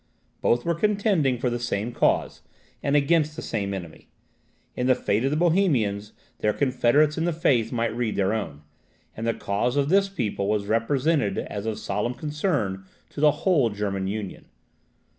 [0.41, 2.41] Both were contending for the same cause,
[2.81, 4.09] and against the same enemy.
[4.75, 8.63] In the fate of the Bohemians, their confederates in the faith might read their own;
[9.15, 13.69] and the cause of this people was represented as of solemn concern to the whole
[13.69, 14.45] German union.